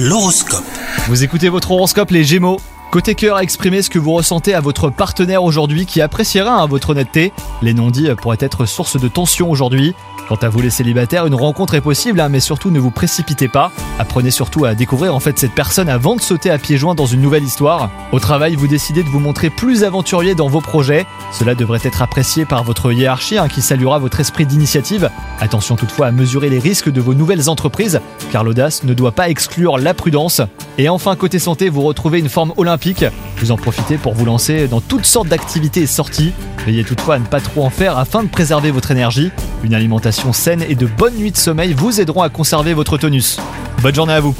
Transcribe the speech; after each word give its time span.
L'horoscope. 0.00 0.62
Vous 1.08 1.24
écoutez 1.24 1.48
votre 1.48 1.72
horoscope 1.72 2.12
les 2.12 2.22
Gémeaux 2.22 2.60
Côté 2.90 3.14
cœur, 3.14 3.38
exprimez 3.38 3.82
ce 3.82 3.90
que 3.90 3.98
vous 3.98 4.14
ressentez 4.14 4.54
à 4.54 4.60
votre 4.60 4.88
partenaire 4.88 5.44
aujourd'hui 5.44 5.84
qui 5.84 6.00
appréciera 6.00 6.62
hein, 6.62 6.66
votre 6.66 6.90
honnêteté. 6.90 7.34
Les 7.60 7.74
non-dits 7.74 8.08
pourraient 8.16 8.38
être 8.40 8.64
source 8.64 8.98
de 8.98 9.08
tension 9.08 9.50
aujourd'hui. 9.50 9.94
Quant 10.26 10.36
à 10.36 10.48
vous 10.48 10.62
les 10.62 10.70
célibataires, 10.70 11.26
une 11.26 11.34
rencontre 11.34 11.74
est 11.74 11.82
possible, 11.82 12.18
hein, 12.18 12.30
mais 12.30 12.40
surtout 12.40 12.70
ne 12.70 12.80
vous 12.80 12.90
précipitez 12.90 13.48
pas. 13.48 13.72
Apprenez 13.98 14.30
surtout 14.30 14.64
à 14.64 14.74
découvrir 14.74 15.14
en 15.14 15.20
fait 15.20 15.38
cette 15.38 15.54
personne 15.54 15.90
avant 15.90 16.16
de 16.16 16.22
sauter 16.22 16.50
à 16.50 16.56
pieds 16.56 16.78
joints 16.78 16.94
dans 16.94 17.04
une 17.04 17.20
nouvelle 17.20 17.44
histoire. 17.44 17.90
Au 18.12 18.20
travail, 18.20 18.54
vous 18.54 18.66
décidez 18.66 19.02
de 19.02 19.08
vous 19.10 19.20
montrer 19.20 19.50
plus 19.50 19.84
aventurier 19.84 20.34
dans 20.34 20.48
vos 20.48 20.62
projets. 20.62 21.04
Cela 21.30 21.54
devrait 21.54 21.80
être 21.82 22.00
apprécié 22.00 22.46
par 22.46 22.64
votre 22.64 22.90
hiérarchie 22.90 23.36
hein, 23.36 23.48
qui 23.48 23.60
saluera 23.60 23.98
votre 23.98 24.20
esprit 24.20 24.46
d'initiative. 24.46 25.10
Attention 25.40 25.76
toutefois 25.76 26.06
à 26.06 26.10
mesurer 26.10 26.48
les 26.48 26.58
risques 26.58 26.90
de 26.90 27.02
vos 27.02 27.12
nouvelles 27.12 27.50
entreprises, 27.50 28.00
car 28.32 28.44
l'audace 28.44 28.82
ne 28.84 28.94
doit 28.94 29.12
pas 29.12 29.28
exclure 29.28 29.76
la 29.76 29.92
prudence. 29.92 30.40
Et 30.80 30.88
enfin, 30.88 31.16
côté 31.16 31.40
santé, 31.40 31.68
vous 31.68 31.82
retrouvez 31.82 32.20
une 32.20 32.28
forme 32.28 32.52
olympique. 32.56 33.04
Vous 33.38 33.50
en 33.50 33.56
profitez 33.56 33.98
pour 33.98 34.14
vous 34.14 34.24
lancer 34.24 34.68
dans 34.68 34.80
toutes 34.80 35.04
sortes 35.04 35.26
d'activités 35.26 35.82
et 35.82 35.86
sorties. 35.86 36.32
Veillez 36.64 36.84
toutefois 36.84 37.16
à 37.16 37.18
ne 37.18 37.26
pas 37.26 37.40
trop 37.40 37.64
en 37.64 37.70
faire 37.70 37.98
afin 37.98 38.22
de 38.22 38.28
préserver 38.28 38.70
votre 38.70 38.92
énergie. 38.92 39.32
Une 39.64 39.74
alimentation 39.74 40.32
saine 40.32 40.64
et 40.68 40.76
de 40.76 40.86
bonnes 40.86 41.16
nuits 41.16 41.32
de 41.32 41.36
sommeil 41.36 41.72
vous 41.72 42.00
aideront 42.00 42.22
à 42.22 42.28
conserver 42.28 42.74
votre 42.74 42.96
tonus. 42.96 43.38
Bonne 43.82 43.94
journée 43.94 44.12
à 44.12 44.20
vous 44.20 44.36